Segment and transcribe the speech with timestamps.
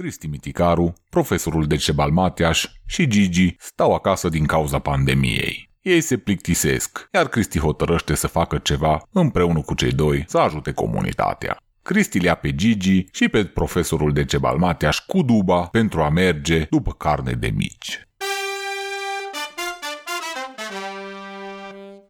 [0.00, 5.70] Cristi Miticaru, profesorul Decebal Mateaș și Gigi stau acasă din cauza pandemiei.
[5.80, 10.72] Ei se plictisesc, iar Cristi hotărăște să facă ceva împreună cu cei doi să ajute
[10.72, 11.56] comunitatea.
[11.82, 16.92] Cristi le pe Gigi și pe profesorul Decebal Mateaș cu duba pentru a merge după
[16.92, 18.08] carne de mici.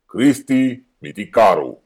[0.07, 1.83] Cristi Miticaru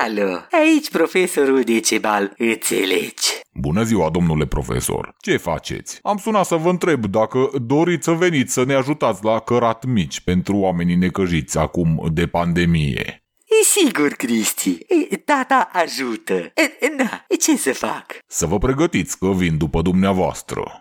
[0.00, 3.23] Alo, aici profesorul Decebal, înțelegi?
[3.54, 5.14] Bună ziua, domnule profesor!
[5.18, 5.98] Ce faceți?
[6.02, 10.20] Am sunat să vă întreb dacă doriți să veniți să ne ajutați la cărat mici
[10.20, 13.24] pentru oamenii necăjiți acum de pandemie.
[13.44, 14.78] E sigur, Cristi.
[15.10, 16.34] E, tata ajută.
[16.34, 18.06] E, na, ce să fac?
[18.26, 20.78] Să vă pregătiți că vin după dumneavoastră.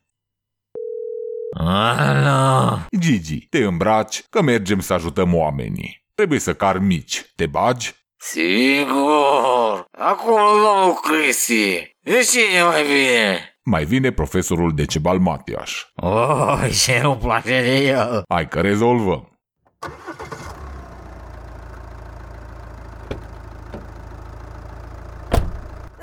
[1.58, 2.80] Alo!
[3.00, 6.06] Gigi, te îmbraci că mergem să ajutăm oamenii.
[6.16, 7.32] Trebuie să car mici.
[7.36, 7.94] Te bagi?
[8.18, 9.53] Sigur!
[10.06, 13.58] Acum, domnul Cristi, de cine mai vine?
[13.64, 15.86] Mai vine profesorul Decebal Matiaș.
[15.96, 18.24] Oh, ce nu place de el!
[18.28, 19.38] Hai că rezolvăm.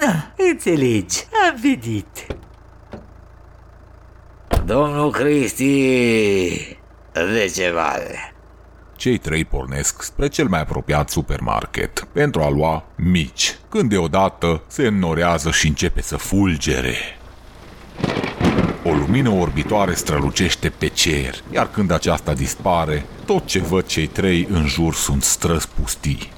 [0.00, 2.26] Na, înțelegi, am venit.
[4.64, 6.78] Domnul Cristi,
[7.12, 8.34] de ce vale?
[8.96, 14.86] Cei trei pornesc spre cel mai apropiat supermarket pentru a lua mici, când deodată se
[14.86, 16.94] înnorează și începe să fulgere.
[18.84, 24.46] O lumină orbitoare strălucește pe cer, iar când aceasta dispare, tot ce văd cei trei
[24.50, 26.32] în jur sunt străzi pustii.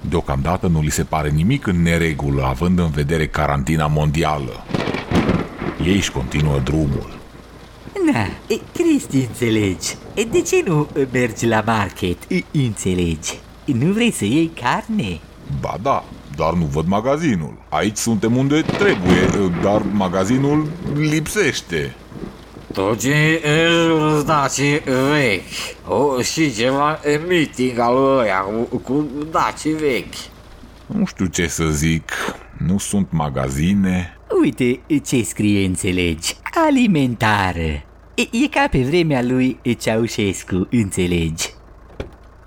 [0.00, 4.64] Deocamdată nu li se pare nimic în neregulă, având în vedere carantina mondială.
[5.84, 7.18] Ei își continuă drumul.
[8.12, 9.96] Na, e, Cristi, înțelegi.
[10.14, 12.18] E, de ce nu mergi la market?
[12.28, 13.38] E, înțelegi.
[13.64, 15.20] Nu vrei să iei carne?
[15.60, 16.04] Ba da,
[16.36, 17.54] dar nu văd magazinul.
[17.68, 21.94] Aici suntem unde trebuie, dar magazinul lipsește.
[22.72, 23.12] Tot ce
[23.44, 23.68] e
[24.26, 25.88] daci vechi.
[25.88, 28.38] O, și ceva e meeting al ăia
[28.70, 30.14] cu, cu daci vechi.
[30.86, 32.12] Nu știu ce să zic,
[32.66, 34.18] nu sunt magazine.
[34.42, 36.36] Uite ce scrie, înțelegi.
[36.66, 37.84] Alimentară.
[38.14, 41.54] E, e ca pe vremea lui Ceaușescu, înțelegi.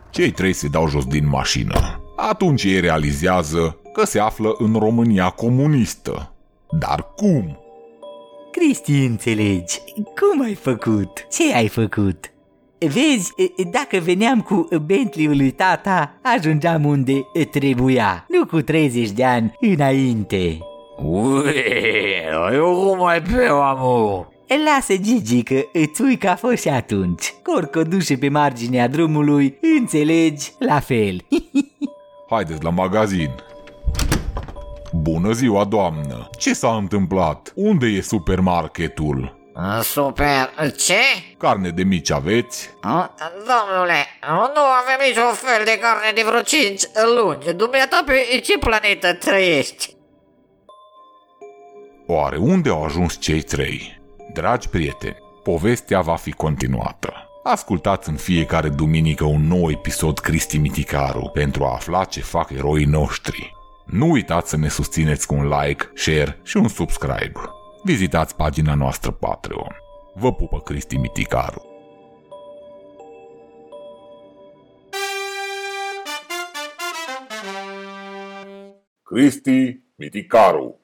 [0.09, 2.03] Cei trei se dau jos din mașină.
[2.16, 6.33] Atunci ei realizează că se află în România comunistă.
[6.79, 7.57] Dar cum?
[8.51, 9.79] Cristi, înțelegi.
[9.95, 11.27] Cum ai făcut?
[11.31, 12.31] Ce ai făcut?
[12.77, 19.25] Vezi, e, dacă veneam cu Bentley-ul lui tata, ajungeam unde trebuia, nu cu 30 de
[19.25, 20.57] ani înainte.
[21.03, 21.55] Ui,
[22.53, 24.27] eu cum mai pe amu?
[24.65, 27.33] Lasă, Gigi, că îți ui că a fost și atunci.
[27.43, 31.17] Corcodușe pe marginea drumului, înțelegi, la fel.
[32.29, 33.29] Haideți la magazin.
[34.91, 36.29] Bună ziua, doamnă!
[36.38, 37.51] Ce s-a întâmplat?
[37.55, 39.38] Unde e supermarketul?
[39.81, 41.01] Super, ce?
[41.38, 42.69] Carne de mici aveți?
[43.33, 46.81] Domnule, nu avem niciun fel de carne de vreo 5
[47.17, 47.57] luni.
[47.57, 49.95] Dumneata pe ce planetă trăiești?
[52.07, 54.01] Oare unde au ajuns cei trei?
[54.33, 57.13] Dragi prieteni, povestea va fi continuată.
[57.44, 62.85] Ascultați în fiecare duminică un nou episod Cristi Miticaru pentru a afla ce fac eroii
[62.85, 63.57] noștri.
[63.91, 67.31] Nu uitați să ne susțineți cu un like, share și un subscribe.
[67.83, 69.75] Vizitați pagina noastră Patreon.
[70.13, 71.63] Vă pupă Cristi Miticaru.
[79.03, 80.78] Cristi Miticaru